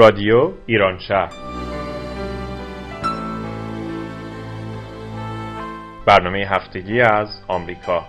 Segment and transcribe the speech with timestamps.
[0.00, 1.32] رادیو ایران شهر.
[6.06, 8.04] برنامه هفتگی از آمریکا.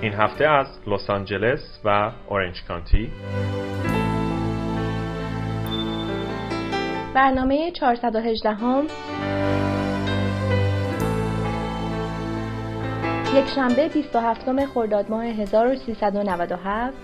[0.00, 3.12] این هفته از لس آنجلس و اورنج کانتی.
[7.14, 8.86] برنامه 418 هم
[13.36, 16.94] یک شنبه 27 خرداد ماه 1397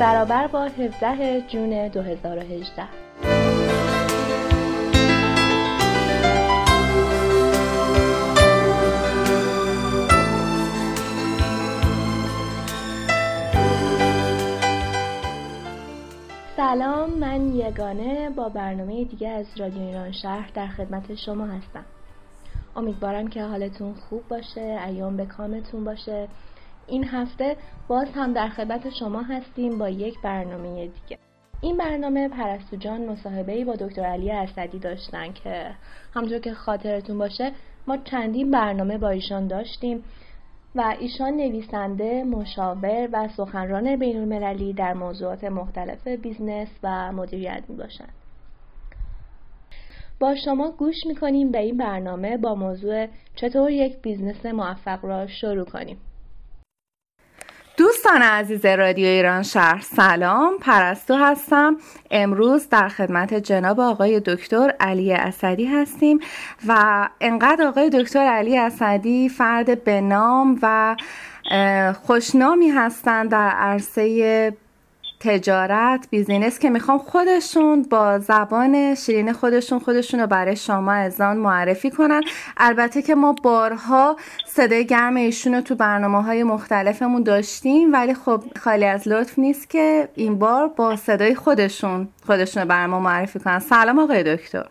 [0.00, 3.05] برابر با 17 جون 2018
[16.56, 21.84] سلام من یگانه با برنامه دیگه از رادیو ایران شهر در خدمت شما هستم.
[22.76, 26.28] امیدوارم که حالتون خوب باشه ایام به کامتون باشه.
[26.86, 27.56] این هفته
[27.88, 31.18] باز هم در خدمت شما هستیم با یک برنامه دیگه.
[31.60, 35.70] این برنامه پرستو جان مصاحبه با دکتر علی اسدی داشتن که
[36.14, 37.52] همونطور که خاطرتون باشه
[37.86, 40.04] ما چندین برنامه با ایشان داشتیم.
[40.76, 47.76] و ایشان نویسنده، مشاور و سخنران بین المللی در موضوعات مختلف business و مدیریت می
[47.76, 48.12] باشند.
[50.20, 55.64] با شما گوش می‌کنیم به این برنامه با موضوع چطور یک business موفق را شروع
[55.64, 55.98] کنیم.
[57.76, 60.58] دوستان عزیز رادیو ایران شهر سلام.
[60.60, 61.76] پرستو هستم.
[62.10, 66.20] امروز در خدمت جناب آقای دکتر علی اسدی هستیم
[66.68, 70.96] و انقدر آقای دکتر علی اسدی فرد بنام و
[72.06, 74.52] خوشنامی هستند در عرصه
[75.20, 81.36] تجارت business که می‌خوام خودشون با زبان شیرین خودشون خودشون رو برای شما از آن
[81.36, 82.22] معرفی کنن.
[82.56, 84.16] البته که ما بارها
[84.46, 89.70] صدای گرم ایشون رو تو برنامه های مختلفمون داشتیم ولی خب خالی از لطف نیست
[89.70, 93.58] که این بار با صدای خودشون خودشون رو برای ما معرفی کنن.
[93.58, 94.66] سلام آقای دکتر.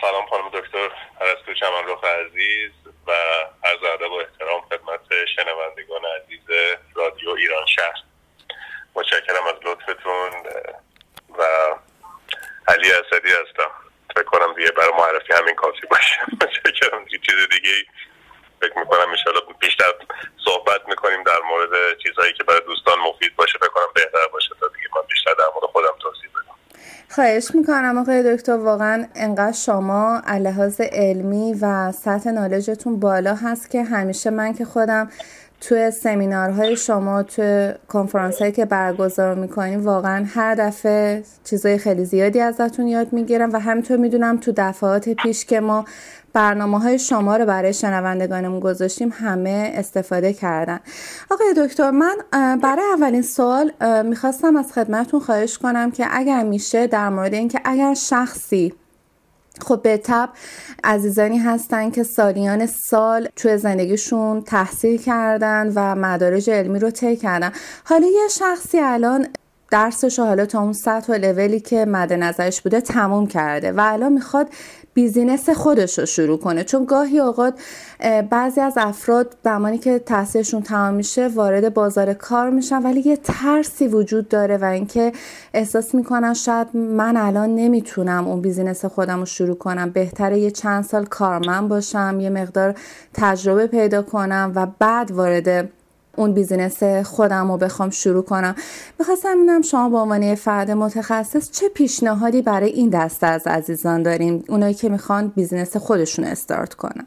[0.00, 0.88] سلام خانم دکتر.
[1.20, 2.70] پرستو چمنرخ عزیز
[3.06, 3.12] و
[3.64, 5.00] عرض ادب و احترام خدمت
[5.36, 6.40] شنوندگان عزیز
[6.94, 8.13] رادیو ایران شهر.
[8.94, 10.30] متشکرم از لطفتون
[11.38, 11.42] و
[12.68, 13.70] علی اسدی هستم.
[14.14, 16.20] فکر کنم دیگه برای معرفی همین کافی باشه.
[16.42, 17.04] متشکرم.
[17.04, 17.70] دیگه چیز دیگه
[18.60, 19.92] فکر می‌کنم انشاءالله بیشتر
[20.44, 23.58] صحبت می‌کنیم در مورد چیزهایی که برای دوستان مفید باشه.
[23.58, 24.88] فکر کنم بهتر باشه تا دیگه.
[24.96, 26.54] من بیشتر در مورد خودم توضیح بدم.
[27.10, 28.56] خواهش می‌کنم آقای دکتر.
[28.56, 35.10] واقعا انقدر شما لحاظ علمی و سطح نالجتون بالا هست که همیشه من که خودم
[35.60, 42.40] توی سمینارهای شما توی کنفرانس هایی که برگزار می‌کنیم واقعا هر دفعه چیزای خیلی زیادی
[42.40, 45.84] ازتون یاد می‌گیرم و همینطور می‌دونم تو دفعات پیش که ما
[46.32, 50.80] برنامه های شما رو برای شنوندگانمون گذاشتیم همه استفاده کردن.
[51.30, 52.16] آقای دکتر من
[52.62, 53.72] برای اولین سوال
[54.04, 58.74] می‌خواستم از خدمتون خواهش کنم که اگر میشه در مورد اینکه اگر شخصی
[59.60, 60.28] خب به تب
[60.84, 67.52] عزیزانی هستن که سالیان سال توی زندگیشون تحصیل کردن و مدارج علمی رو طی کردن.
[67.84, 69.26] حالا یه شخصی الان
[69.74, 74.12] درسش حالا تا اون سطح و لولی که مد نظرش بوده تموم کرده و الان
[74.12, 74.46] می‌خواد
[74.94, 76.64] business خودش رو شروع کنه.
[76.64, 77.54] چون گاهی اوقات
[78.30, 83.88] بعضی از افراد زمانی که تحصیلشون تمام میشه وارد بازار کار میشن ولی یه ترسی
[83.88, 85.12] وجود داره و اینکه
[85.54, 89.90] احساس می‌کنن شاید من الان نمی‌تونم اون business خودم رو شروع کنم.
[89.90, 92.74] بهتره یه چند سال کارمند باشم یه مقدار
[93.14, 95.70] تجربه پیدا کنم و بعد وارد
[96.16, 98.54] اون business خودم رو بخوام شروع کنم.
[98.98, 104.44] می‌خواستم ببینم شما به عنوان فرد متخصص چه پیشنهادی برای این دسته از عزیزان دارین
[104.48, 107.06] اونایی که می‌خوان business خودشون استارت کنن.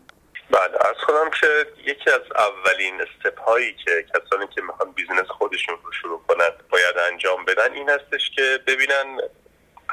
[0.51, 1.47] بله عرض کنم که
[1.91, 6.95] یکی از اولین step هایی که کسانی که می‌خوان business خودشون رو شروع کنند باید
[7.12, 9.18] انجام بدن این هستش که ببینن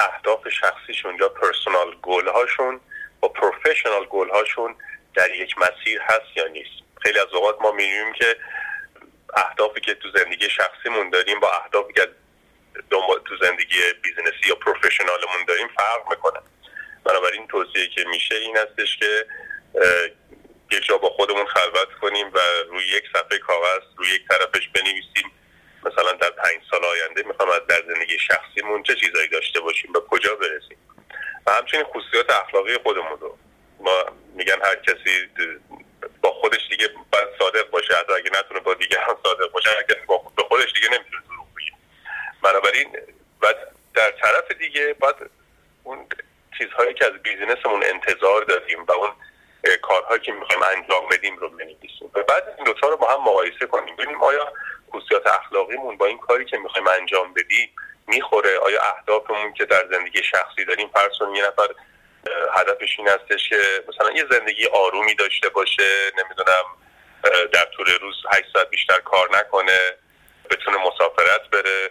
[0.01, 2.81] اهداف شخصیشون یا personal goal هاشون
[3.21, 4.75] با professional goal هاشون
[5.17, 6.77] در یک مسیر هست یا نیست.
[7.03, 8.37] خیلی از اوقات ما می‌بینیم که
[9.37, 12.09] اهدافی که تو زندگی شخصیمون داریم با اهدافی که
[13.25, 16.41] تو زندگی business ی یا professional مون داریم فرق می‌کنه.
[17.05, 19.27] بنابراین توصیه که میشه این هستش که
[20.71, 22.39] یک جا با خودمون خلوت کنیم و
[22.71, 25.33] روی یک صفحه کاغذ روی یک طرفش بنویسیم.
[25.85, 30.01] مثلا در پنج سال آینده می‌خوام از در زندگی شخصیمون چه چیزایی داشته باشیم به
[30.01, 30.79] کجا برسیم؟
[31.47, 33.39] و همچنین خصوصیات اخلاقی خودمون رو.
[33.81, 34.05] ما
[34.35, 35.29] میگن هر کسی
[36.25, 37.95] با خودش دیگه باید صادق باشه.
[37.97, 41.73] حتی اگه نتونه با دیگران صادق باشه اگه با به خودش دیگه نمی‌تونه دروغ بگه.
[42.43, 42.97] بنابراین
[43.43, 43.55] و
[43.95, 45.17] در طرف دیگه باید
[45.85, 46.07] اون
[46.59, 49.11] چیزهایی که از بیزینسمون انتظار داریم و اون
[49.83, 52.11] کارهایی که می‌خوایم انجام بدیم رو بنویسیم.
[52.15, 52.57] و بعد
[53.01, 53.97] با هم مقایسه کنیم.
[53.97, 54.53] ببینیم آیا
[54.93, 57.71] خصوصیات اخلاقیمون با این کاری که می‌خوایم انجام بدیم
[58.07, 61.69] می‌خوره؟ آیا اهدافمون که در زندگی شخصی داریم فرض یه نفر
[62.53, 66.65] هدفش این هستش که مثلا یه زندگی آرومی داشته باشه نمی‌دونم
[67.53, 69.79] در طول روز 8 ساعت بیشتر کار نکنه
[70.51, 71.91] بتونه مسافرت بره.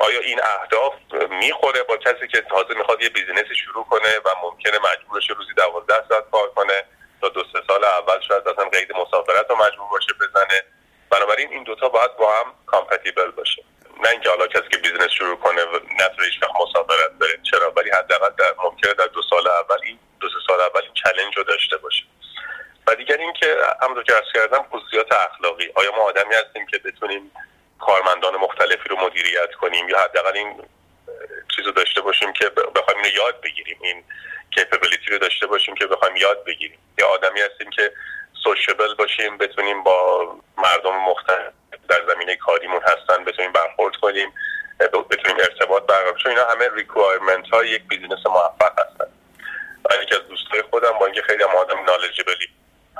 [0.00, 0.94] آیا این اهداف
[1.30, 5.54] می‌خوره با کسی که تازه می‌خواد یه business ی شروع کنه و ممکنه مجبورش روزی
[5.56, 6.84] دوازده ساعت کار کنه
[7.20, 10.62] تا دو سه سال اول شاید اصلا قید مسافرت رو مجبور باشه بزنه؟
[11.10, 13.64] بنابراین این دوتا باید با هم compatible باشه.
[14.02, 15.62] نه اینکه حالا کسی که business شروع کنه
[16.00, 20.28] نتونه هیچ مسافرت بره چرا؟ ولی حداقل در ممکنه در دو سال اول این دو
[20.28, 22.04] سه سال اول این challenge رو داشته باشه.
[22.86, 25.72] و دیگر اینکه همونطور که عرض کردم خصوصیات اخلاقی.
[25.74, 27.30] آیا ما آدمی هستیم که بتونیم
[27.78, 30.62] کارمندان مختلفی رو مدیریت کنیم یا حداقل این
[31.56, 34.04] چیز رو داشته باشیم که بخوایم اینو یاد بگیریم این
[34.54, 36.78] capability رو داشته باشیم که بخوایم یاد بگیریم.
[36.98, 37.92] یا آدمی هستیم که
[38.44, 40.26] sociable باشیم بتونیم با
[40.58, 41.52] مردم مختلف
[41.90, 44.32] در زمینه کاریمون هستن بتونیم برخورد کنیم
[45.10, 49.10] بتونیم ارتباط برقرار چون اینا همه requirement های یک business موفق هستن.
[49.84, 52.48] و یکی از دوستای خودم با اینکه خیلی هم آدم نالجبلی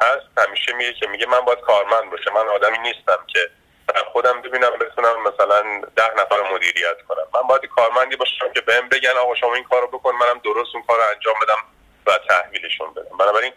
[0.03, 3.51] هست همیشه میگه که میگه من باید کارمند باشه من آدمی نیستم که
[3.89, 5.63] در خودم ببینم بتونم مثلا
[5.97, 7.27] ده نفر مدیریت کنم.
[7.35, 10.83] من باید کارمندی باشم که بهم بگن آقا شما این کارو بکن منم درست اون
[10.83, 11.59] کار رو انجام بدم
[12.07, 13.17] و تحویلشون بدم.
[13.19, 13.53] بنابراین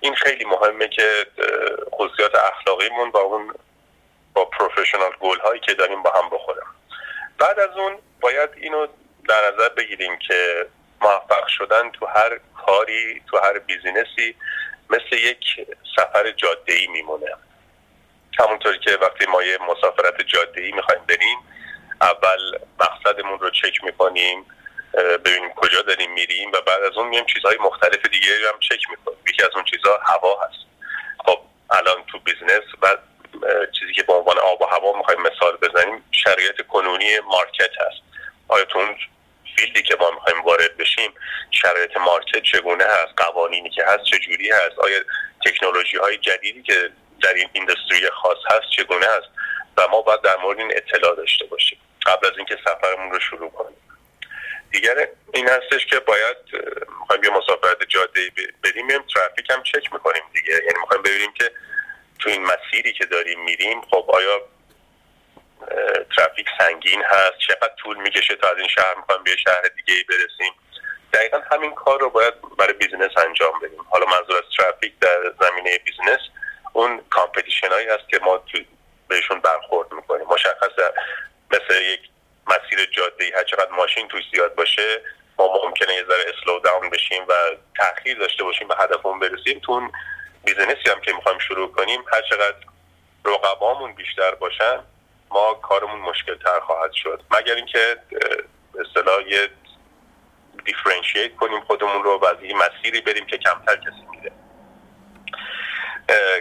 [0.00, 1.26] این خیلی مهمه که
[1.92, 3.54] خصوصیات اخلاقیمون با اون
[4.36, 6.74] با پروفشنال گول هایی که داریم با هم بخورم
[7.38, 8.86] بعد از اون باید اینو
[9.28, 10.66] در نظر بگیریم که
[11.00, 14.34] موفق شدن تو هر کاری تو هر business ی
[14.90, 15.66] مثل یک
[15.96, 17.26] سفر جاده ای میمونه.
[18.38, 21.38] همونطوری که وقتی ما یه مسافرت جاده ای می‌خوایم بریم
[22.00, 24.46] اول مقصدمون رو چک می‌کنیم
[25.24, 29.18] ببینیم کجا داریم میریم و بعد از اون میایم چیزهای مختلف دیگه هم چک می‌کنیم.
[29.28, 30.66] یکی از اون چیزها هوا هست.
[31.26, 31.40] خب
[31.70, 32.96] الان تو business و
[33.80, 38.02] چیزی که به عنوان آب و هوا می‌خوایم مثال بزنیم شرایط کنونی market هست.
[38.48, 38.96] آیا تو اون
[39.56, 41.12] field ی که ما می‌خوایم وارد بشیم
[41.50, 45.00] شرایط market چگونه هست؟ قوانینی که هست چجوری هست؟ آیا
[45.46, 46.90] تکنولوژی های جدیدی که
[47.22, 49.28] در این industry خاص هست چگونه هست؟
[49.76, 51.78] و ما باید در مورد این اطلاع داشته باشیم.
[52.06, 53.76] قبل از اینکه سفرمون رو شروع کنیم.
[54.72, 56.36] دیگر این هستش که باید
[57.00, 58.20] می‌خوایم یه مسافرت جاده
[58.64, 60.52] بریم میریم ترافیک هم چک می‌کنیم دیگه.
[60.52, 61.50] یعنی می‌خوایم ببینیم که
[62.18, 64.40] تو این مسیری که داریم میریم خب آیا
[66.16, 70.02] ترافیک سنگین هست؟ چقدر طول می‌کشه تا از این شهر می‌خوایم به شهر دیگه ای
[70.02, 70.52] برسیم؟
[71.12, 73.82] دقیقا همین کار رو باید برای business انجام بدیم.
[73.90, 76.20] حالا منظور از ترافیک در زمینه business
[76.72, 78.58] اون competition هایی هست که ما تو
[79.08, 80.26] بهشون برخورد می‌کنیم.
[80.26, 80.72] مشخص
[81.50, 82.00] مثل یک
[82.46, 83.32] مسیر جاده ای
[83.76, 85.00] ماشین توش زیاد باشه
[85.38, 87.34] ما ممکنه یه ذره slow down بشیم و
[87.76, 89.60] تاخیر داشته باشیم به هدفمون برسیم.
[89.60, 89.92] تو اون
[90.46, 92.56] business ی هم که می‌خوایم شروع کنیم هر چقدر
[93.24, 94.80] رقبامون بیشتر باشن
[95.30, 97.22] ما کارمون مشکل تر خواهد شد.
[97.30, 97.96] مگر اینکه
[98.80, 99.48] اصطلاح یه
[100.64, 104.32] differentiate کنیم خودمون رو و از این مسیری بریم که کمتر کسی میره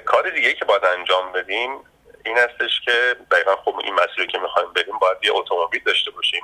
[0.06, 1.80] کار دیگه که باید انجام بدیم
[2.26, 6.44] این هستش که دقیقا خب این مسیری که می‌خوایم بریم باید یه اتومبیل داشته باشیم.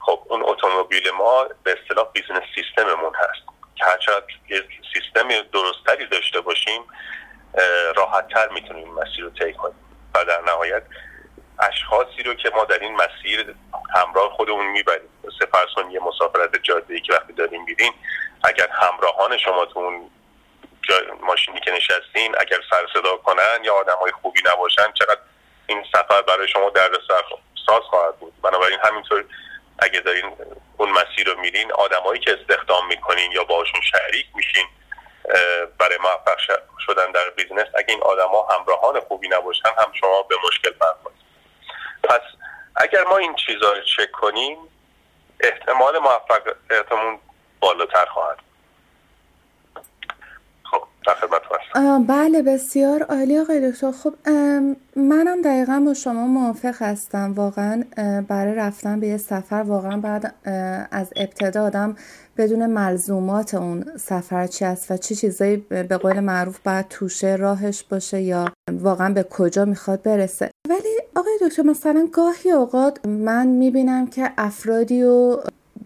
[0.00, 3.53] خب اون اتومبیل ما به اصطلاح business سیستممون هست.
[3.80, 4.64] هرچقدر یه
[4.94, 6.82] سیستم درستری داشته باشیم
[7.96, 9.74] راحتتر می‌تونیم مسیر رو طی کنیم.
[10.14, 10.82] و در نهایت
[11.58, 13.54] اشخاصی رو که ما در این مسیر
[13.94, 15.08] همراه خودمون می‌بریم.
[15.24, 17.92] مثل فرسون یه مسافرت جاده ای که وقتی داریم میریم
[18.44, 20.10] اگر همراهان شما تو اون
[21.20, 25.20] ماشینی که نشستین اگر سر صدا کنن یا آدم های خوبی نباشن چقدر
[25.66, 27.22] این سفر برای شما دردسر
[27.66, 28.32] ساز خواهد بود.
[28.42, 29.24] بنابراین همینطور
[29.78, 30.32] اگه دارین
[30.76, 34.66] اون مسیر رو میرین آدمایی که استخدام می‌کنین یا باشون شریک میشین
[35.78, 36.36] برای موفق
[36.86, 41.18] شدن در business اگه این آدما همراهان خوبی نباشن هم شما به مشکل برخورید
[42.02, 42.20] پس
[42.76, 44.58] اگر ما این چیزها رو چک کنیم
[45.40, 47.18] احتمال موفقیتمون
[47.60, 48.38] بالاتر خواهد
[52.08, 53.90] بله بسیار عالی آقای دکتر.
[53.90, 54.14] خب
[54.96, 57.32] منم دقیقا با شما موافق هستم.
[57.32, 57.84] واقعا
[58.28, 60.34] برای رفتن به یه سفر واقعا بعد
[60.90, 61.96] از ابتدا آدم
[62.36, 67.82] بدون ملزومات اون سفر چی است و چه چیزایی به قول معروف باید توشه راهش
[67.82, 70.50] باشه یا واقعا به کجا می‌خواد برسه.
[70.68, 75.38] ولی آقای دکتر مثلا گاهی اوقات من می‌بینم که افرادی و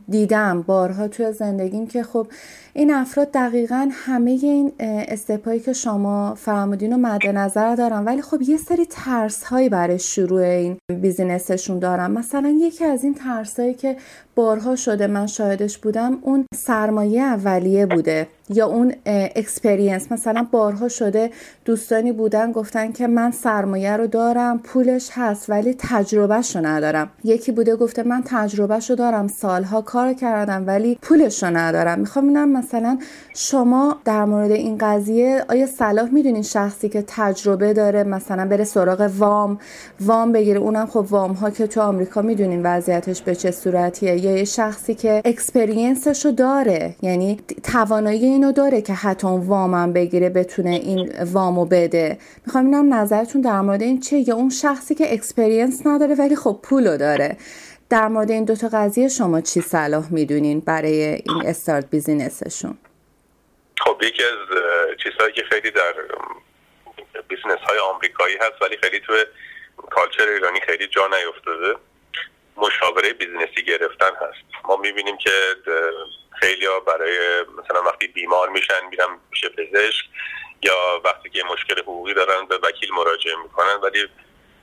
[0.09, 2.27] دیدم بارها توی زندگیم که خب
[2.73, 8.05] این افراد دقیقا همه این استپایی که شما فرمودین رو مد نظر دارن.
[8.05, 12.11] ولی خب یه سری ترس هایی برای شروع این business شون دارن.
[12.11, 13.97] مثلا یکی از این ترس هایی که
[14.35, 21.31] بارها شده من شاهدش بودم اون سرمایه اولیه بوده یا اون experience مثلا بارها شده
[21.65, 27.11] دوستانی بودن گفتن که من سرمایه رو دارم پولش هست ولی تجربهش ندارم.
[27.25, 31.99] یکی بوده گفته من تجربهش رو دارم سالها کار کردم ولی پولش رو ندارم.
[31.99, 32.99] می‌خوام ببینم مثلا
[33.35, 39.11] شما در مورد این قضیه آیا صلاح می‌دونین شخصی که تجربه داره مثلا بره سراغ
[39.19, 39.59] وام؟
[40.01, 40.61] وام بگیره.
[40.61, 44.25] اونم خب وام ها که تو آمریکا می‌دونین وضعیتش به چه صورتیه.
[44.25, 46.95] یا یه شخصی که experience ش رو داره.
[47.03, 52.19] یعنی توانایی اینو داره که حتی اون وامم بگیره بتونه این وامو بده.
[52.47, 56.59] می‌خوام اینم نظرتون در مورد این چه یا اون شخصی که experience نداره ولی خب
[56.63, 57.37] پولو داره.
[57.91, 62.79] در مورد این دوتا قضیه شما چی صلاح می‌دونین برای این start business شون؟
[63.81, 64.39] خب یکی از
[65.03, 65.95] چیزهایی که خیلی در
[67.29, 69.13] business های آمریکایی هست ولی خیلی تو
[69.91, 71.75] culture ایرانی خیلی جا نیفتاده
[72.57, 74.65] مشاوره business ی گرفتن هست.
[74.65, 75.31] ما می‌بینیم که
[76.41, 80.05] خیلی ها برای مثلا وقتی بیمار میشن میرن پیش پزشک
[80.63, 84.09] یا وقتی که مشکل حقوقی دارن به وکیل مراجعه می‌کنن ولی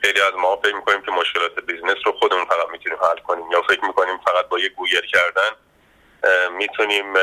[0.01, 3.61] خیلی از ما فکر می‌کنیم که مشکلات business رو خودمون فقط می‌تونیم حل کنیم یا
[3.61, 5.49] فکر می‌کنیم فقط با یه گوگل کردن
[6.51, 7.15] می‌تونیم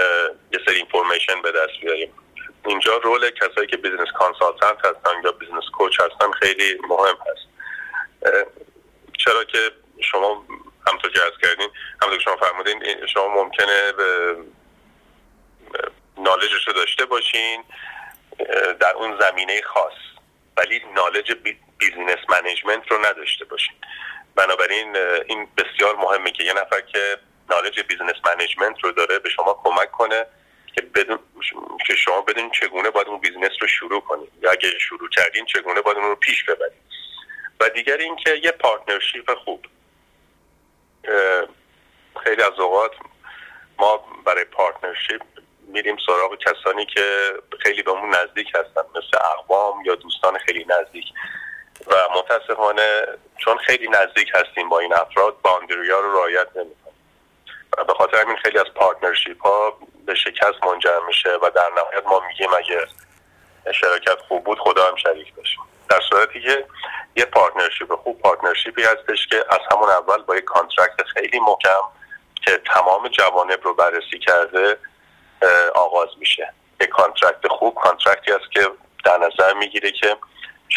[0.52, 2.12] یه سری information به دست بیاریم.
[2.66, 7.48] اینجا role کسایی که business consultant هستن یا business coach هستن خیلی مهم هست.
[9.18, 10.44] چرا که شما
[10.86, 11.70] همطور که عرض کردین
[12.02, 13.92] همطور که شما فرمودین شما ممکنه
[16.18, 17.64] knowledge ش رو داشته باشین
[18.80, 19.92] در اون زمینه خاص.
[20.56, 21.32] ولی knowledge
[21.82, 23.74] business management رو نداشته باشین
[24.34, 24.96] بنابراین
[25.26, 27.18] این بسیار مهمه که یه نفر که
[27.50, 30.26] knowledge business management رو داره به شما کمک کنه
[30.74, 31.18] که بدون
[31.86, 34.32] که شما بدون چگونه باید اون business رو شروع کنید.
[34.42, 36.82] یا اگه شروع کردین چگونه باید اون رو پیش ببرید.
[37.60, 39.66] و دیگر اینکه یه partnership خوب.
[42.24, 42.92] خیلی از اوقات
[43.78, 45.22] ما برای partnership
[45.66, 51.04] میریم سراغ کسانی که خیلی به اون نزدیک هستن مثل اقوام یا دوستان خیلی نزدیک.
[51.86, 53.06] و متاسفانه
[53.38, 56.76] چون خیلی نزدیک هستیم با این افراد boundary ها رو رعایت نمی‌کنیم.
[57.78, 62.06] و به خاطر همین خیلی از partnership ها به شکست منجر میشه و در نهایت
[62.06, 62.86] ما میگیم اگه
[63.72, 66.64] شراکت خوب بود خدا هم شریک باشیم در صورتی که
[67.16, 71.82] یه partnership خوب partnership ی هستش که از همون اول با یه contract خیلی محکم
[72.46, 74.76] که تمام جوانب رو بررسی کرده
[75.74, 76.52] آغاز میشه.
[76.80, 78.68] یه contract خوب contract ی است که
[79.04, 80.16] در نظر می‌گیره که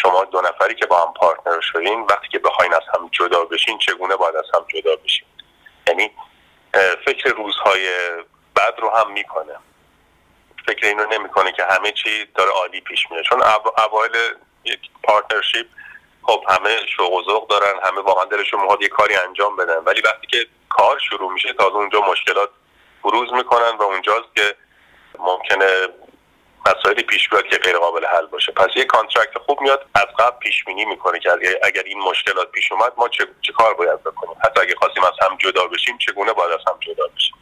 [0.02, 3.78] شما دو نفری که با هم partner شدین وقتی که بخواین از هم جدا بشین
[3.78, 5.26] چگونه باید از هم جدا بشین؟
[5.86, 6.10] یعنی
[7.04, 7.88] فکر روزهای
[8.54, 9.54] بعد رو هم می‌کنه.
[10.66, 13.42] فکر اینو نمی‌کنه که همه چی داره عالی پیش میره چون
[13.78, 14.12] اوایل
[14.64, 15.66] یک partnership
[16.22, 19.78] خب همه شوق و ذوق دارن همه واقعا دلشون می‌خواد یه کاری انجام بدن.
[19.84, 22.50] ولی وقتی که کار شروع میشه تازه اونجا مشکلات
[23.04, 24.56] بروز می‌کنن و اونجاست که
[25.18, 25.88] ممکنه
[26.66, 28.52] مسائلی پیش بیاد که غیر قابل حل باشه.
[28.52, 31.30] پس یه contract خوب میاد از قبل پیش بینی می‌کنه که
[31.62, 35.12] اگر این مشکلات پیش اومد ما چه, چه کار باید بکنیم؟ حتی اگه خواستیم از
[35.22, 37.34] هم جدا بشیم چگونه باید از هم جدا بشیم؟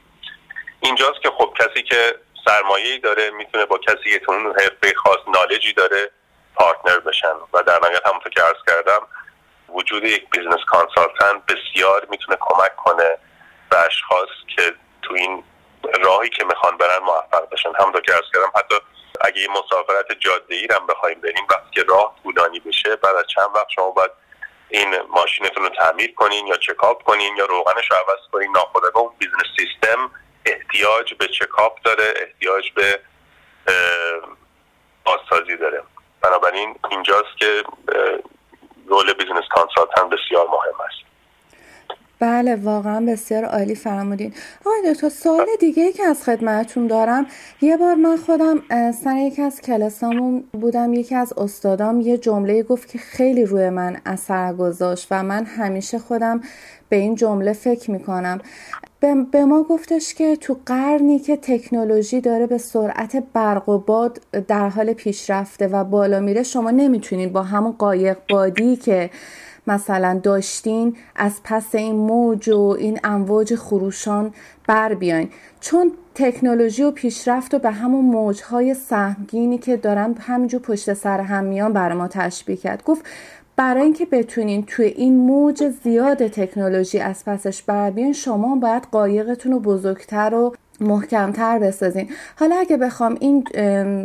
[0.80, 5.68] اینجاست که خب کسی که سرمایه داره می‌تونه با کسی که اون حرفه خاص knowledge
[5.68, 6.10] ی داره
[6.54, 7.34] partner بشن.
[7.52, 9.06] و در نهایت همونطور که عرض کردم
[9.68, 13.18] وجود یک business consultant بسیار می‌تونه کمک کنه
[13.70, 15.44] به اشخاص که تو این
[16.04, 17.72] راهی که می‌خوان برن موفق بشن.
[17.78, 18.74] همونطور که عرض کردم حتی
[19.20, 23.24] اگه یه مسافرت جاده ای هم بخوایم بریم وقتی که راه طولانی بشه بعد از
[23.34, 24.10] چند وقت شما باید
[24.68, 28.52] این ماشینتون رو تعمیر کنین یا check up کنین یا روغنش رو عوض کنین.
[28.52, 30.10] ناخودآگاه اون business system
[30.46, 33.00] احتیاج به check up داره احتیاج به
[35.04, 35.82] بازسازی داره.
[36.20, 37.64] بنابراین اینجاست که
[38.86, 41.13] role business consultant بسیار مهم است.
[42.24, 44.32] بله واقعا بسیار عالی فرمودین.
[44.60, 47.26] آقای دکتر سوال دیگه که از خدمتتون دارم.
[47.60, 48.62] یه بار من خودم
[48.92, 53.96] سر یکی از کلاسامون بودم یکی از استادام یه جمله گفت که خیلی روی من
[54.06, 56.40] اثر گذاشت و من همیشه خودم
[56.88, 58.40] به این جمله فکر می‌کنم.
[59.30, 64.68] به ما گفتش که تو قرنی که تکنولوژی داره به سرعت برق و باد در
[64.68, 69.10] حال پیشرفته و بالا میره شما نمی‌تونید با همون قایق بادی که
[69.66, 74.34] مثلا داشتین از پس این موج و این امواج خروشان
[74.66, 75.28] بر بیاین.
[75.60, 81.44] چون تکنولوژی و پیشرفت و به همون موجهای سهمگینی که دارن همینجور پشت سر هم
[81.44, 82.84] میان برای ما تشبیه کرد.
[82.84, 83.04] گفت
[83.56, 89.52] برای اینکه بتونین توی این موج زیاد تکنولوژی از پسش بر بیاین شما باید قایقتون
[89.52, 92.08] رو بزرگتر و محکمتر بسازین.
[92.38, 93.44] حالا اگه بخوام این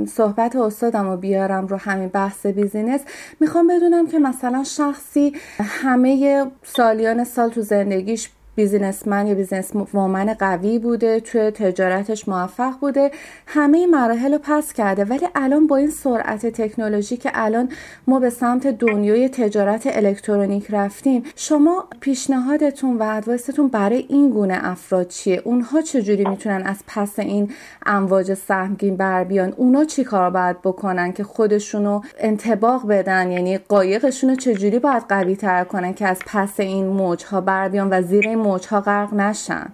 [0.06, 3.02] صحبت استادم رو بیارم رو همین بحث business
[3.40, 11.20] می‌خوام بدونم که مثلا شخصی همه سالیان سال تو زندگیش businessman یا businesswoman قوی بوده
[11.20, 13.12] توی تجارتش موفق بوده.
[13.48, 15.06] همه مراحل رو pass کرده.
[15.06, 17.70] ولی الان با این سرعت تکنولوژی که الان
[18.08, 24.60] ما به سمت دنیای تجارت الکترونیک رفتیم شما پیشنهادتون و advice تون برای این گونه
[24.62, 27.52] افراد چیه؟ اونها چجوری می‌تونن از پس این
[27.86, 34.36] امواج سهمگین بر بیان؟ اونا چی کار باید بکنن که خودشونو انتباق بدن؟ یعنی قایقشونو
[34.36, 38.28] چجوری باید قوی تر کنن که از پس این موج ها بر بیان و زیر
[38.28, 39.74] این موج ها غرق نشن.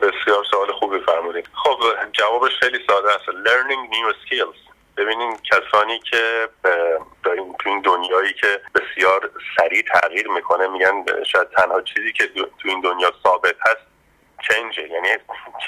[0.00, 1.78] بسیار سوال خوبی فرمودید خب
[2.12, 3.24] جوابش خیلی ساده است.
[3.24, 4.58] Learning new skills.
[4.96, 6.48] ببینین کسانی که
[7.24, 12.68] داریم تو این دنیایی که بسیار سریع تغییر می‌کنه میگن شاید تنها چیزی که تو
[12.68, 13.86] این دنیا ثابت هست
[14.48, 15.08] change ه یعنی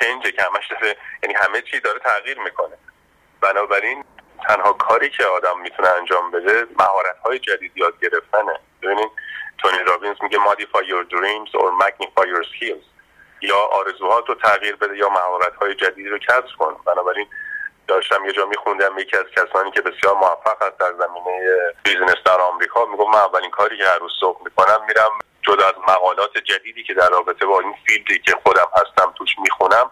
[0.00, 2.76] change ه که همش داره یعنی همه چی داره تغییر می‌کنه.
[3.40, 4.04] بنابراین
[4.49, 8.60] تنها کاری که آدم می‌تونه انجام بده مهارت های جدید یاد گرفتنه.
[8.82, 9.10] ببینین
[9.62, 12.85] تونی رابینز میگه modify your dreams or magnify your skills.
[13.43, 16.76] یا آرزوهات رو تغییر بده یا مهارت های جدیدی رو کسب کن.
[16.87, 17.26] بنابراین
[17.88, 21.52] داشتم یه جا میخوندم یکی از کسانی که بسیار موفق است در زمینه
[21.85, 25.11] business در آمریکا میگه من اولین کاری که هر روز صبح می‌کنم میرم
[25.43, 29.38] جدا از مقالات جدیدی که در رابطه با این field ی که خودم هستم توش
[29.38, 29.90] می‌خونم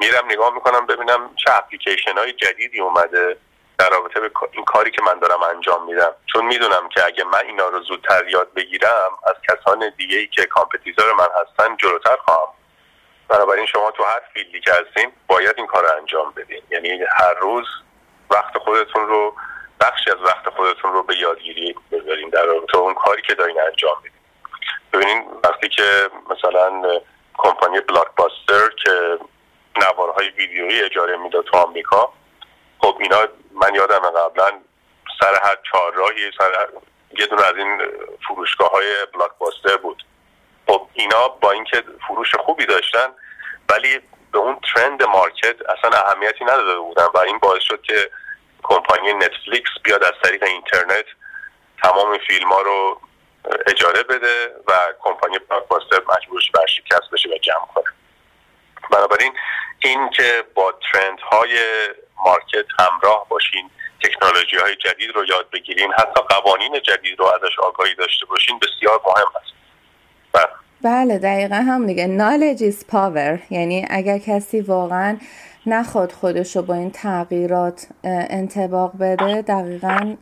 [0.00, 3.36] میرم نگاه می‌کنم ببینم چه اپلیکیشن های جدیدی اومده.
[3.78, 6.14] در رابطه به این کاری که من دارم انجام میدم.
[6.26, 10.46] چون می‌دونم که اگه من اینا رو زودتر یاد بگیرم از کسان دیگه ای که
[10.46, 12.48] competitor من هستن جلوتر خواهم.
[13.28, 16.62] بنابراین شما تو هر field ی که هستین باید این کار رو انجام بدین.
[16.70, 17.66] یعنی هر روز
[18.30, 19.34] وقت خودتون رو
[19.80, 23.96] بخشی از وقت خودتون رو به یادگیری بذارین در رابطه اون کاری که دارین انجام
[24.00, 24.12] بدین.
[24.92, 26.82] ببینین وقتی که مثلا
[27.38, 29.18] کمپانی بلاکباستر که
[29.76, 32.12] نوارهای ویدیویی اجاره می‌داد تو آمریکا
[32.78, 33.28] خب اینا
[33.62, 34.50] من یادم قبلا
[35.20, 36.68] سر هر چهارراهی سر
[37.18, 37.78] یه دونه از این
[38.28, 40.04] فروشگاه های بلاکباستر بود.
[40.66, 43.08] خب اینا با اینکه فروش خوبی داشتن
[43.68, 44.00] ولی
[44.32, 48.10] به اون ترند مارکت اصلا اهمیتی نداده بودن و این باعث شد که
[48.62, 51.04] کمپانی نتفلیکس بیاد از طریق اینترنت
[51.82, 53.00] تمام فیلم ها رو
[53.66, 57.84] اجاره بده و کمپانی بلاکباستر مجبورش برشکست بشه و جمع کنه.
[58.90, 59.32] بنابراین
[59.78, 61.58] این که با ترند های
[62.24, 63.70] مارکت همراه باشین
[64.02, 69.00] تکنولوژی های جدید رو یاد بگیرین حتی قوانین جدید رو ازش آگاهی داشته باشین بسیار
[69.06, 69.52] مهم است.
[70.32, 70.48] بله,
[70.82, 72.06] بله، دقیقا هم دیگه.
[72.06, 73.52] Knowledge is power.
[73.52, 75.18] یعنی اگر کسی واقعا
[75.68, 80.16] نخواد خودش رو با این تغییرات انتباق بده دقیقا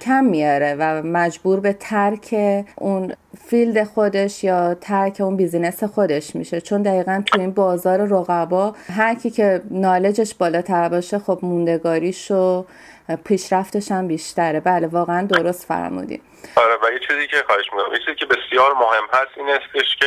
[0.00, 2.34] کم میاره و مجبور به ترک
[2.76, 3.14] اون
[3.46, 6.60] field خودش یا ترک اون business خودش میشه.
[6.60, 12.30] چون دقیقا تو این بازار رقبا هر کی که knowledge ش بالاتر باشه خب موندگاریش
[12.30, 12.64] و
[13.24, 14.60] پیشرفتش هم بیشتره.
[14.60, 16.20] بله واقعا درست فرمودیم
[16.56, 20.06] آره و یه چیزی که خواهش می‌کنم چیزی که بسیار مهم هست این استش که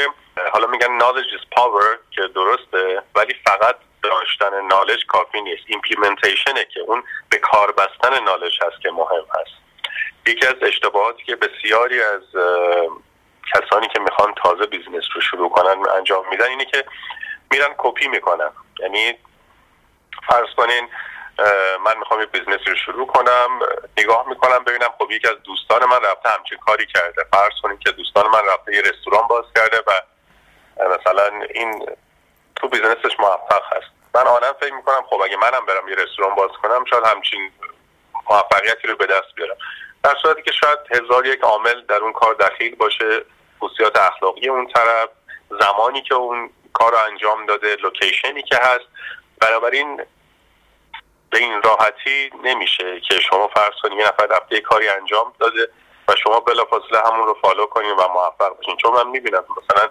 [0.54, 5.64] حالا میگن knowledge is power که درسته ولی فقط داشتن knowledge کافی نیست.
[5.68, 9.64] implementation ه که اون به کار بستن knowledge هست که مهم هست.
[10.28, 12.22] یکی از اشتباهاتی که بسیاری از
[13.54, 16.86] کسانی که می‌خوان تازه business رو شروع کنن انجام میدن اینه که
[17.52, 18.52] میرن کپی می‌کنن.
[18.80, 19.18] یعنی
[20.28, 20.90] فرض کنین
[21.86, 23.60] من می‌خوام یه business رو شروع کنم
[23.98, 27.24] نگاه می‌کنم ببینم خب یکی از دوستان من رفته همچین کاری کرده.
[27.32, 29.92] فرض کنیم که دوستان من رفته یه رستوران باز کرده و
[31.00, 31.86] مثلا این
[32.56, 33.93] تو business ش موفق هست.
[34.16, 37.52] منم فکر می‌کنم خب اگه منم برم یه رستوران باز کنم شاید همچین
[38.30, 39.58] موفقیتی رو به دست بیارم.
[40.04, 43.26] در صورتی که شاید هزار و یک عامل در اون کار دخیل باشه
[43.60, 45.10] خصوصیات اخلاقی اون طرف
[45.62, 48.86] زمانی که اون کار رو انجام داده location ی که هست
[49.42, 49.98] بنابراین
[51.30, 55.70] به این راحتی نمیشه که شما فرض کنید یه نفر رفته کاری انجام داده
[56.08, 59.90] و شما بلافاصله همون رو follow کنید و موفق بشین چون من می‌بینم مثلا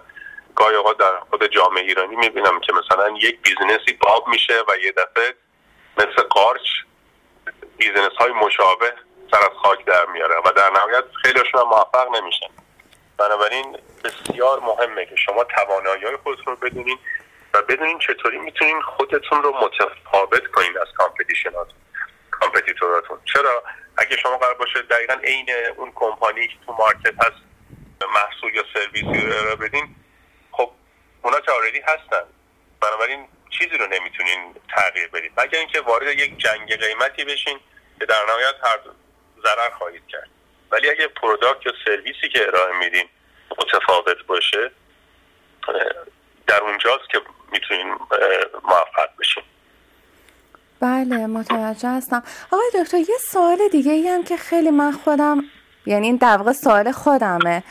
[0.55, 4.77] گاهی اوقات در خود جامعه ایرانی می‌بینم که مثلا یک business ی باب میشه و
[4.83, 5.35] یه دفعه
[5.97, 6.67] مثل قارچ
[7.77, 8.93] business های مشابه
[9.31, 12.47] سر از خاک در میاره و در نهایت خیلیشون هم موفق نمیشن.
[13.17, 16.97] بنابراین بسیار مهمه که شما توانایی های خودتون رو بدونین
[17.53, 21.77] و بدونین چطوری می‌تونین خودتون رو متفاوت کنین از competition اتون
[22.31, 23.63] competitor اتون چرا؟
[23.97, 27.37] اگه شما قرار باشه دقیقا عین اون کمپانی که تو market هست
[28.13, 29.95] محصول یا سرویسی رو ارائه بدین
[31.23, 32.23] اونا که already هستن.
[32.81, 35.31] بنابراین چیزی رو نمی‌تونین تغییر بدین.
[35.37, 37.59] مگر اینکه وارد یک جنگ قیمتی بشین
[37.99, 38.79] که در نهایت هر
[39.43, 40.29] ضرر خواهید کرد.
[40.71, 43.09] ولی اگه product یا سرویسی که ارائه میدین
[43.57, 44.71] متفاوت باشه
[46.47, 47.87] در اونجاست که می‌تونین
[48.63, 49.43] موفق بشین.
[50.79, 52.23] بله متوجه هستم.
[52.51, 55.43] آقای دکتر یه سوال دیگه ای هم که خیلی من خودم
[55.85, 57.63] یعنی این در واقع سوال خودمه.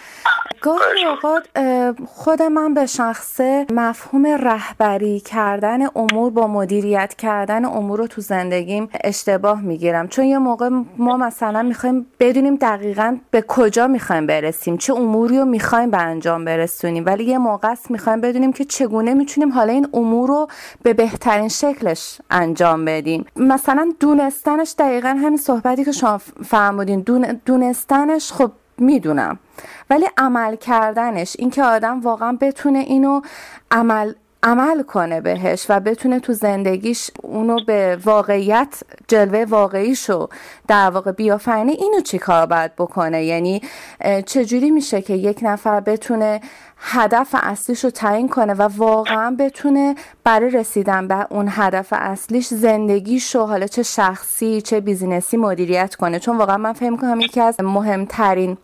[0.61, 1.48] گاهی اوقات
[2.07, 8.88] خود من به شخصه مفهوم رهبری کردن امور با مدیریت کردن امور رو تو زندگیم
[9.05, 10.09] اشتباه می‌گیرم.
[10.09, 15.44] چون یه موقع ما مثلا می‌خوایم بدونیم دقیقا به کجا می‌خوایم برسیم چه اموری رو
[15.44, 17.07] می‌خوایم به انجام برسونیم.
[17.07, 20.48] ولی یه موقع است می‌خوایم بدونیم که چگونه می‌تونیم حالا این امور رو
[20.83, 23.25] به بهترین شکلش انجام بدیم.
[23.37, 27.03] مثلا دونستنش دقیقا همین صحبتی که شما فرمودین.
[28.06, 29.38] دونستنش خب می‌دونم.
[29.90, 33.20] ولی عمل کردنش اینکه آدم واقعا بتونه اینو
[33.70, 34.12] عمل
[34.42, 40.28] عمل کنه بهش و بتونه تو زندگیش اونو به واقعیت جلوه واقعیشو
[40.68, 43.62] در واقع بیافرینه اینو چی کار باید بکنه؟ یعنی
[44.26, 46.40] چجوری میشه که یک نفر بتونه
[46.84, 53.46] هدف اصلیش رو تعیین کنه و واقعا بتونه برای رسیدن به اون هدف اصلیش زندگیشو
[53.46, 56.18] حالا چه شخصی چه بیزینسی مدیریت کنه.
[56.18, 58.56] چون واقعا من فهم کنم یکی از مهمترین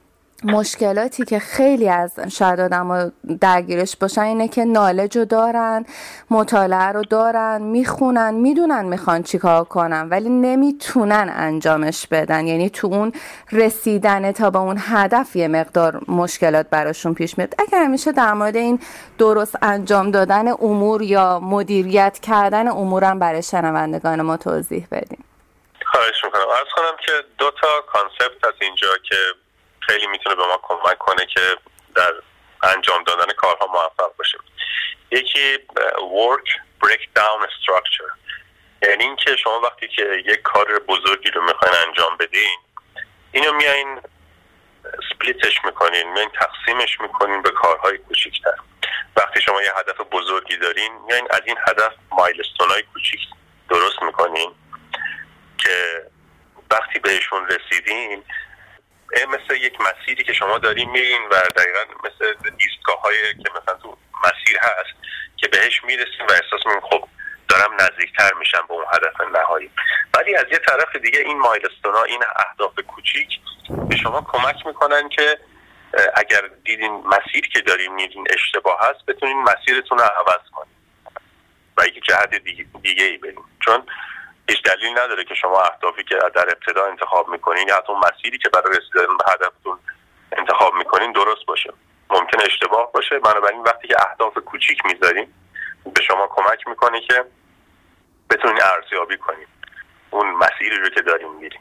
[0.45, 5.85] مشکلاتی که خیلی از شاید آدم درگیرش باشن اینه که نالج رو دارن
[6.31, 12.47] مطالعه رو دارن می‌خونن می‌دونن می‌خوان چیکار کنن ولی نمی‌تونن انجامش بدن.
[12.47, 13.13] یعنی تو اون
[13.53, 17.55] رسیدن تا به اون هدف یه مقدار مشکلات براشون پیش میاد.
[17.59, 18.81] اگر همیشه در مورد این
[19.19, 25.25] درست انجام دادن امور یا مدیریت کردن امورم برای شنوندگان ما توضیح بدیم.
[25.87, 26.49] خواهش می‌کنم.
[26.49, 29.17] ارز کنم که دو تا کانسپت از اینجا که
[29.89, 31.57] خیلی می‌تونه به ما کمک کنه که
[31.95, 32.13] در
[32.63, 34.41] انجام دادن کارها موفق باشیم.
[35.11, 35.59] یکی
[35.97, 36.49] work
[36.85, 38.13] breakdown structure.
[38.83, 42.59] یعنی اینکه شما وقتی که یک کار بزرگی رو می‌خواین انجام بدین
[43.33, 44.01] اینو میایین
[45.13, 48.55] سپلیتش می‌کنین میایین تقسیمش می‌کنین به کارهای کوچیکتر.
[49.17, 53.21] وقتی شما یه هدف بزرگی دارین میایین از این هدف مایلستون های کوچیک
[53.71, 54.55] درست می‌کنین
[55.59, 56.05] که
[56.71, 58.25] وقتی بهشون رسیدین
[59.13, 63.97] مثل یک مسیری که شما دارین میرین و دقیقا مثل ایستگاه های که مثلا تو
[64.25, 64.95] مسیر هست
[65.37, 67.09] که بهش می‌رسیم و احساس می‌کنیم خب
[67.49, 69.71] دارم نزدیکتر میشم به اون هدف نهایی.
[70.15, 73.29] ولی از یه طرف دیگه این مایلستون ها این اهداف کوچیک
[73.89, 75.39] به شما کمک می‌کنن که
[76.15, 80.75] اگر دیدین مسیر که داریم میرین اشتباه هست بتونین مسیرتون رو عوض کنین
[81.77, 83.87] و یک جهت دیگه, دیگه ای بریم چون
[84.49, 88.49] هیچ دلیل نداره که شما اهدافی که در ابتدا انتخاب می‌کنین یا حتی مسیری که
[88.49, 89.79] برای رسیدن به هدفتون
[90.33, 91.73] انتخاب می‌کنین درست باشه.
[92.11, 93.19] ممکن اشتباه باشه.
[93.19, 95.35] بنابراین وقتی که اهداف کوچیک می‌ذاریم
[95.95, 97.25] به شما کمک می‌کنه که
[98.31, 99.49] بتونین ارزیابی کنیم
[100.11, 101.61] اون مسیری رو که داریم میریم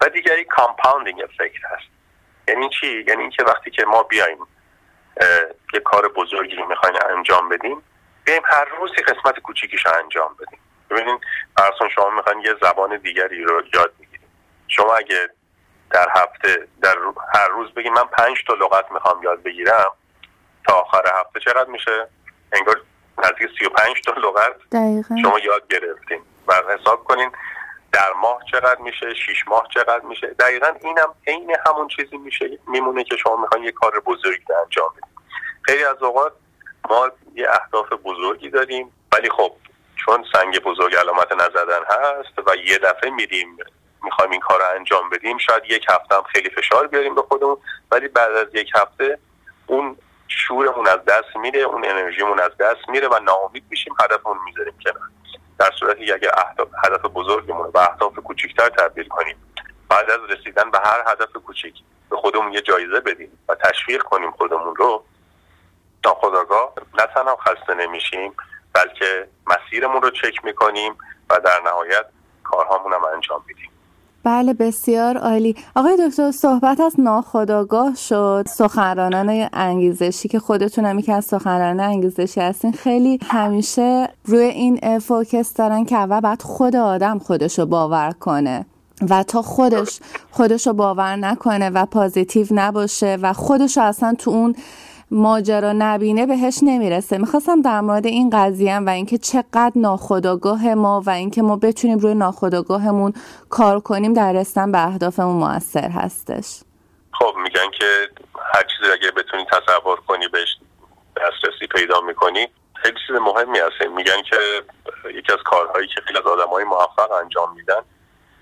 [0.00, 1.88] و دیگری compounding effect هست.
[2.48, 4.38] یعنی چی؟ یعنی اینکه وقتی که ما بیایم
[5.74, 7.82] یه کار بزرگی رو می‌خوایم انجام بدیم
[8.24, 10.58] بیایم هر روزی قسمت کوچیکیش انجام بدیم
[10.94, 11.18] ببینین
[11.56, 14.28] فرضاً شما می‌خواین یه زبان دیگری رو یاد بگیرید
[14.68, 15.28] شما اگه
[15.90, 16.96] در هفته در
[17.34, 19.92] هر روز بگید من پنج تا لغت می‌خوام یاد بگیرم
[20.66, 22.08] تا آخر هفته چقدر میشه؟
[22.52, 22.80] انگار
[23.18, 25.16] نزدیک 35 تا لغت دقیقا.
[25.22, 26.22] شما یاد گرفتین.
[26.48, 27.30] و حساب کنین
[27.92, 30.26] در ماه چقدر میشه شیش ماه چقدر میشه.
[30.26, 35.14] دقیقا اینم عین همون چیزی میشه میمونه که شما می‌خواین یه کار بزرگی انجام بدید
[35.62, 36.32] خیلی از اوقات
[36.90, 39.52] ما یه اهداف بزرگی داریم ولی خب
[40.06, 43.56] چون سنگ بزرگ علامت نزدن هست و یه دفعه میریم
[44.04, 47.56] می‌خوایم این کار رو انجام بدیم شاید یک هفته هم خیلی فشار بیاریم به خودمون
[47.90, 49.18] ولی بعد از یک هفته
[49.66, 49.96] اون
[50.28, 55.08] شورمون از دست میره اون انرژیمون از دست میره و ناامید میشیم هدفمون می‌ذاریم کنار.
[55.58, 56.30] در صورتی اگر
[56.84, 59.36] هدف بزرگمون به اهداف کوچکتر تبدیل کنیم
[59.88, 61.74] بعد از رسیدن به هر هدف کوچیک
[62.10, 65.04] به خودمون یه جایزه بدیم و تشویق کنیم خودمون رو
[66.04, 68.34] ناخداگاه نه تنها خسته نمیشیم
[68.74, 70.92] بلکه مسیرمون رو چک می‌کنیم
[71.30, 72.04] و در نهایت
[72.44, 73.70] کارهامون هم انجام میدیم.
[74.24, 75.56] بله بسیار عالی.
[75.76, 78.44] آقای دکتر صحبت از ناخداگاه شد.
[78.48, 82.72] سخنرانان انگیزشی که خودتون هم که از سخنرانان انگیزشی هستین.
[82.72, 88.66] خیلی همیشه روی این فوکس دارن که اول باید خود آدم خودشو باور کنه
[89.10, 94.56] و تا خودش خودشو باور نکنه و پازیتیو نباشه و خودشو اصلا تو اون
[95.14, 97.18] ماجرا نبینه بهش نمی‌رسه.
[97.18, 102.14] می‌خواستم در مورد این قضیه و اینکه چقدر ناخداگاه ما و اینکه ما بتونیم روی
[102.14, 103.12] ناخداگاهمون
[103.50, 106.60] کار کنیم در رسیدن به اهدافمون موثر هستش.
[107.12, 107.86] خب میگن که
[108.54, 110.56] هر چیزی اگه بتونی تصور کنی بهش
[111.16, 113.90] دسترسی پیدا می‌کنی خیلی چیز مهمی هست.
[113.96, 114.36] میگن که
[115.18, 117.82] یکی از کارهایی که خیلی از آدم های موفق انجام میدن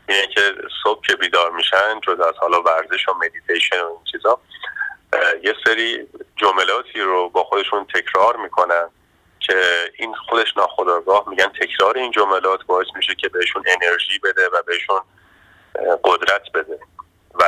[0.08, 0.40] اینه که
[0.84, 4.38] صبح که بیدار میشن جدا از حالا ورزش و مدیتیشن و این چیزا
[5.42, 8.88] یه سری جملاتی رو با خودشون تکرار می‌کنن
[9.40, 9.62] که
[9.98, 15.00] این خودش ناخداگاه میگن تکرار این جملات باعث میشه که بهشون انرژی بده و بهشون
[16.04, 16.78] قدرت بده.
[17.34, 17.44] و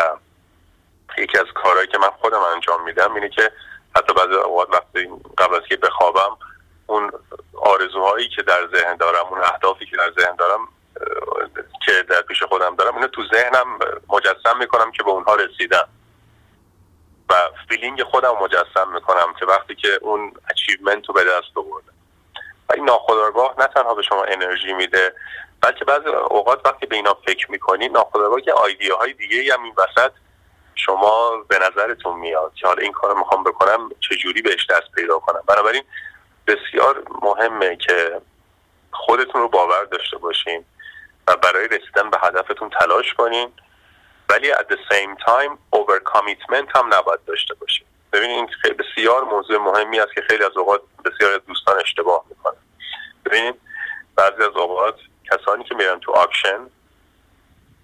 [1.18, 3.52] یکی از کارهایی که من خودم انجام میدم اینه که
[3.96, 6.36] حتی بعضی اوقات وقتی قبل از که بخوابم
[6.86, 7.12] اون
[7.54, 10.68] آرزوهایی که در ذهن دارم اون اهدافی که در ذهن دارم
[11.86, 15.88] که در پیش خودم دارم اینو تو ذهنم مجسم می‌کنم که به اونها رسیدم.
[17.30, 17.34] و
[17.68, 21.94] feeling خودم مجسم می‌کنم که وقتی که اون achievement رو به دست آوردم.
[22.68, 25.14] و این ناخودآگاه نه تنها به شما انرژی میده
[25.60, 29.74] بلکه بعضی اوقات وقتی به اینا فکر می‌کنید ناخودآگاه که idea های دیگه هم این
[29.76, 30.12] وسط
[30.74, 35.42] شما به نظرتون میاد که حالا این کار می‌خوام بکنم چجوری بهش دست پیدا کنم؟
[35.46, 35.82] بنابراین
[36.46, 38.20] بسیار مهمه که
[38.92, 40.64] خودتون رو باور داشته باشین
[41.28, 43.52] و برای رسیدن به هدفتون تلاش کنین.
[44.28, 49.58] ولی at the same time over commitment هم نباید داشته باشین ببینید این بسیار موضوع
[49.58, 52.56] مهمی است که خیلی از اوقات بسیار دوستان اشتباه می‌کنن.
[53.24, 53.54] ببینید
[54.16, 54.94] بعضی از اوقات
[55.30, 56.58] کسانی که میرن تو آکشن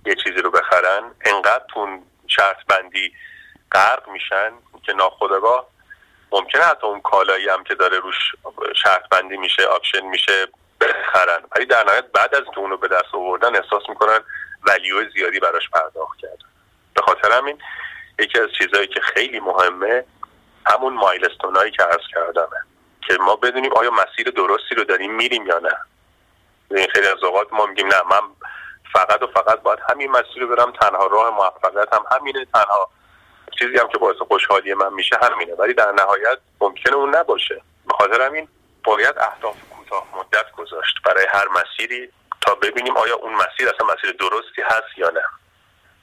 [0.07, 3.12] یه چیزی رو بخرن انقدر تون شرط بندی
[3.72, 5.66] غرق میشن که ناخداگاه
[6.33, 8.35] ممکنه حتی اون کالایی هم که داره روش
[8.83, 10.46] شرط بندی میشه آپشن میشه
[10.81, 11.40] بخرن.
[11.57, 14.20] ولی در نهایت بعد از اونو به دست آوردن احساس می‌کنن
[14.66, 16.49] ولیو زیادی براش پرداخت کردن
[16.94, 17.59] به خاطر همین
[18.18, 20.05] یکی از چیزهایی که خیلی مهمه
[20.66, 22.57] همون مایلستون هایی که عرض کردمه
[23.09, 25.77] که ما بدونیم آیا مسیر درستی رو داریم میریم یا نه.
[26.70, 28.20] این خیلی از اوقات ما میگیم نه من
[28.92, 32.90] فقط و فقط باید همین مسیر رو برم تنها راه موفقیت هم همینه تنها
[33.59, 35.55] چیزی هم که باعث خوشحالی من میشه همینه.
[35.55, 37.62] ولی در نهایت ممکنه اون نباشه.
[37.87, 38.49] به خاطر همین
[38.85, 40.96] باید اهداف کوتاه مدت گذاشت.
[41.05, 42.09] برای هر مسیری
[42.40, 45.20] تا ببینیم آیا اون مسیر اصلا مسیر درستی هست یا نه.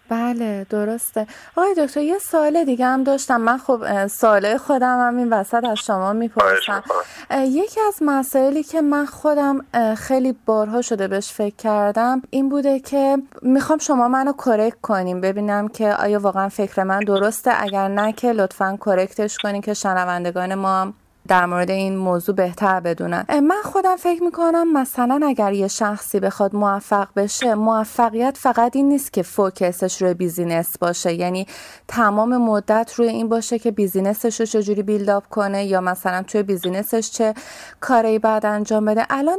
[0.10, 1.28] بله درسته.
[1.56, 3.41] آقای دکتر یه سوال دیگه هم داشتم.
[3.41, 6.84] من خب سوال خودم هم این وسط از شما می‌پرسم.
[7.32, 13.17] یکی از مسائلی که من خودم خیلی بارها شده بهش فکر کردم این بوده که
[13.41, 17.63] می‌خوام شما منو کرک کنیم ببینم که آیا واقعا فکر من درسته.
[17.63, 20.93] اگر نه که لطفا کرکتش کنیم که شنوندگان ما هم
[21.28, 23.26] در مورد این موضوع بهتر بدونن.
[23.30, 29.13] من خودم فکر می‌کنم مثلا اگر یه شخصی بخواد موفق بشه موفقیت فقط این نیست
[29.13, 31.13] که focus ش روی business باشه.
[31.13, 31.48] یعنی
[31.88, 36.24] تمام مدت روی این باشه که business ش رو چجوری build up کنه یا مثلا
[36.24, 37.34] توی business ش چه
[37.80, 39.06] کاری باید انجام بده.
[39.10, 39.38] الان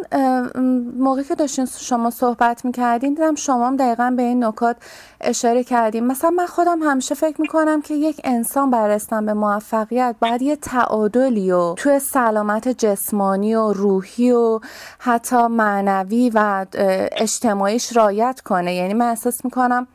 [0.98, 4.76] موقعی که داشتین شما صحبت می‌کردین دیدم شما هم دقیقا به این نکات
[5.20, 10.42] اشاره کردیم مثلا من خودم همیشه فکر می‌کنم که یک انسان برای به موفقیت باید
[10.42, 14.60] یه تعادلی و توی سلامت جسمانی و روحی و
[14.98, 16.66] حتی معنوی و
[17.12, 18.74] اجتماعیش رایت کنه.
[18.74, 19.86] یعنی من احساس می‌کنم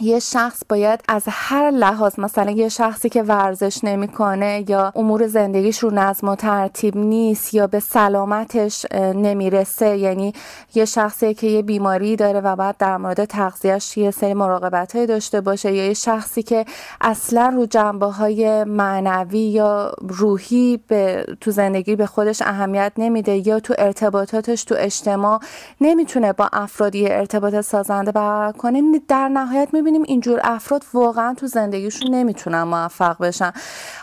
[0.00, 5.78] یه شخص باید از هر لحاظ مثلا یه شخصی که ورزش نمی‌کنه یا امور زندگیش
[5.78, 10.32] رو نظم و ترتیب نیست یا به سلامتش نمی‌رسه یعنی
[10.74, 15.06] یه شخصی که یه بیماری داره و بعد در مورد تغذیهش یه سری مراقبت های
[15.06, 16.64] داشته باشه یا یه شخصی که
[17.00, 23.60] اصلا رو جنبه های معنوی یا روحی به تو زندگی به خودش اهمیت نمیده یا
[23.60, 25.40] تو ارتباطاتش تو اجتماع
[25.80, 32.14] نمی‌تونه با افرادی ارتباط سازنده برقرار کنه در نهایت می‌بینیم اینجور افراد واقعا تو زندگیشون
[32.14, 33.52] نمی‌تونن موفق بشن.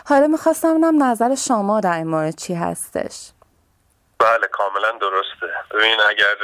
[0.06, 3.30] حالا می‌خواستم ببینم نظر شما در این مورد چی هستش؟
[4.18, 5.54] بله کاملا درسته.
[5.70, 6.36] ببین اگر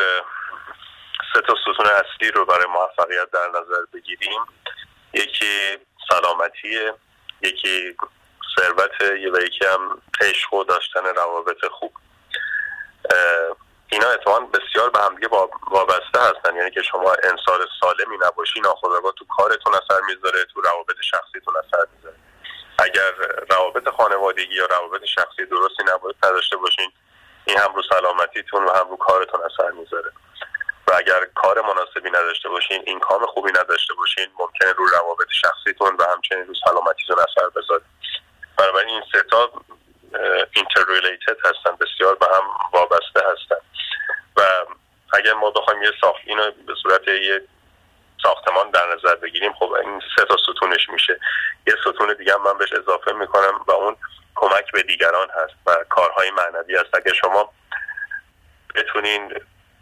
[1.35, 4.41] سه تا ستون اصلی رو برای موفقیت در نظر بگیریم
[5.15, 5.79] یکی
[6.11, 6.95] سلامتیه
[7.43, 7.97] یکی
[8.57, 9.01] ثروت
[9.35, 11.93] و یکی هم عشق و داشتن روابط خوب.
[13.91, 15.29] اینا اتفاقا بسیار به همدیگه
[15.71, 16.57] وابسته هستن.
[16.57, 21.87] یعنی که شما انسان سالمی نباشی ناخودآگاه تو کارتون اثر می‌ذاره تو روابط شخصیتون اثر
[21.97, 22.17] می‌ذاره.
[22.79, 23.13] اگر
[23.51, 25.85] روابط خانوادگی یا روابط شخصی درستی
[26.23, 26.93] نداشته باشین
[27.45, 30.13] این هم رو سلامتیتون و هم رو کارتون اثر می‌ذاره.
[30.87, 35.97] و اگر کار مناسبی نداشته باشین این کام خوبی نداشته باشین ممکنه رو روابط شخصیتون
[35.99, 37.83] و همچنین رو سلامتیتون اثر بذاره
[38.59, 39.51] بنابراین این سه تا
[40.53, 43.57] اینترریلیتد هستن بسیار به هم وابسته هستن.
[44.39, 44.43] و
[45.13, 47.43] اگر ما بخوایم یه ساخت اینو به صورت یه
[48.23, 51.21] ساختمان در نظر بگیریم خب این سه تا ستونش میشه.
[51.67, 53.97] یه ستون دیگه من بهش اضافه می‌کنم و اون
[54.35, 56.95] کمک به دیگران هست و کارهای معنوی هست.
[56.95, 57.53] اگر شما
[58.75, 59.35] بتونین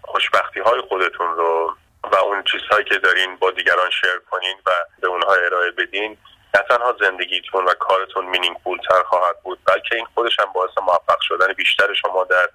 [0.03, 5.09] خوشبختی های خودتون رو و اون چیزهایی که دارین با دیگران شیر کنین و به
[5.09, 6.19] اونها ارائه بدین
[6.55, 8.57] نه تنها زندگیتون و کارتون meaning
[8.89, 12.49] تر خواهد بود بلکه این خودش هم باعث موفق شدن بیشتر شما در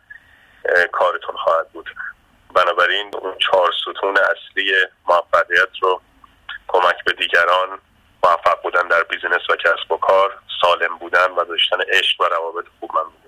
[0.91, 1.89] کارتون خواهد بود.
[2.56, 4.74] بنابراین اون چهار ستون اصلی
[5.08, 6.02] موفقیت رو
[6.67, 7.80] کمک به دیگران
[8.24, 12.65] موفق بودن در business و کسب و کار سالم بودن و داشتن عشق و روابط
[12.80, 13.20] خوب من می‌دونم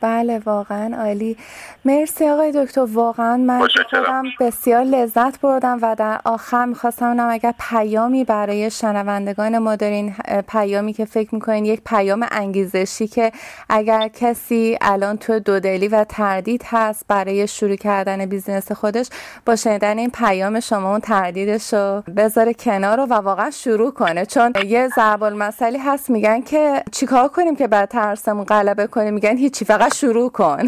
[0.00, 1.36] بله واقعا عالی.
[1.84, 2.80] مرسی آقای دکتر.
[2.80, 9.76] واقعا من خودم بسیار لذت بردم و در آخر می‌خواستم اگر پیامی برای شنوندگان ما
[9.76, 10.14] دارین
[10.48, 13.32] پیامی که فکر می‌کنین یک پیام انگیزشی که
[13.68, 19.08] اگر کسی الان تو دودلی و تردید هست برای شروع کردن بیزینس خودش
[19.46, 24.26] با شنیدن این پیام شما اون تردیدش رو بذاره کنار رو و واقعا شروع کنه.
[24.26, 29.36] چون یه ضرب المثلی هست میگن که چیکار کنیم که بعد ترسمون غلبه کنیم؟ میگن
[29.36, 30.62] هیچی فقط شروع کن.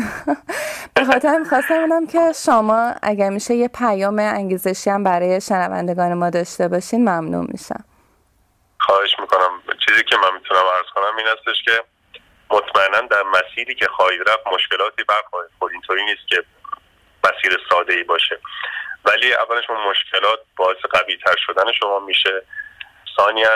[0.95, 6.31] به خاطر می‌خواستم بودم که شما اگر میشه یه پیام انگیزشی هم برای شنوندگان ما
[6.31, 7.85] داشته باشین ممنون میشم.
[8.81, 9.63] خواهش می‌کنم.
[9.87, 11.85] چیزی که من می‌تونم عرض کنم این هستش که
[12.51, 16.45] مطمئنا در مسیری که خواهید رفت مشکلاتی برخواهید خود اینطوری نیست که
[17.25, 18.39] مسیر ساده ای باشه.
[19.05, 22.43] ولی اولش اون مشکلات باعث قوی تر شدن شما میشه.
[23.17, 23.49] ثانیا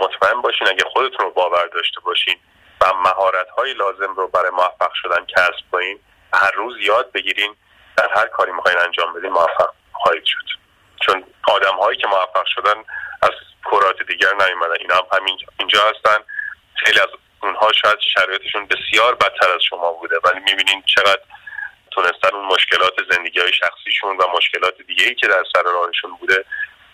[0.00, 2.36] مطمئن باشین اگه خودتون رو باور داشته باشین.
[2.80, 6.00] و مهارت های لازم رو برای موفق شدن کسب کنین.
[6.34, 7.56] هر روز یاد بگیرین
[7.96, 10.58] در هر کاری می‌خواین انجام بدین موفق خواهید شد.
[11.06, 12.84] چون آدم هایی که موفق شدن
[13.22, 13.30] از
[13.64, 14.76] کرات دیگر نیومدن.
[14.80, 16.18] اینا هم همین اینجا هستن.
[16.74, 17.08] خیلی از
[17.42, 20.16] اونها شاید شرایطشون بسیار بدتر از شما بوده.
[20.24, 21.20] ولی می‌بینین چقدر
[21.90, 26.44] تونستن اون مشکلات زندگی های شخصیشون و مشکلات دیگه ای که در سر راهشون بوده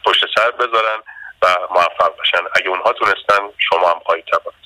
[0.04, 1.02] پشت سر بذارن
[1.42, 2.44] و موفق بشن.
[2.54, 4.61] اگه اونها تونستن شما هم خواهید توانید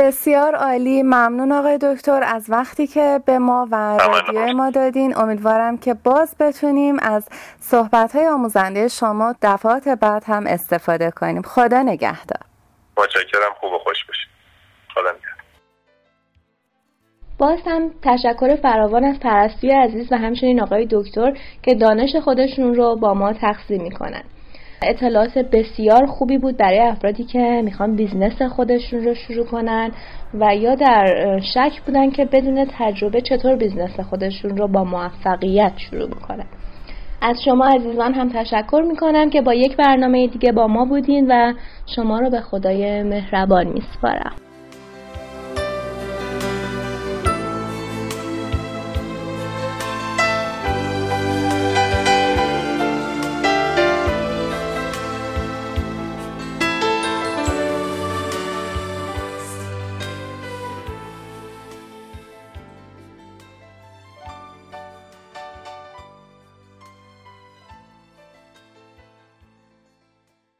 [0.00, 1.02] بسیار عالی.
[1.02, 5.18] ممنون آقای دکتر از وقتی که به ما و رادیو ما دادین.
[5.18, 11.42] امیدوارم که باز بتونیم از صحبت های آموزنده شما دفعات بعد هم استفاده کنیم.
[11.42, 12.40] خدا نگهدار.
[12.98, 13.52] متشکرم.
[13.60, 14.28] خوب و خوش باشید.
[14.94, 15.44] خدا نگهدار.
[17.38, 21.32] باز هم تشکر فراوان از پرستوی عزیز و همچنین آقای دکتر
[21.62, 24.22] که دانش خودشون رو با ما تقسیم می‌کنن.
[24.82, 29.90] اطلاعات بسیار خوبی بود برای افرادی که می‌خوان business خودشون رو شروع کنن
[30.34, 36.08] و یا در شک بودن که بدون تجربه چطور business خودشون رو با موفقیت شروع
[36.08, 36.46] می‌کنن.
[37.22, 41.52] از شما عزیزان هم تشکر می‌کنم که با یک برنامه دیگه با ما بودین و
[41.96, 44.49] شما رو به خدای مهربان میسپارم.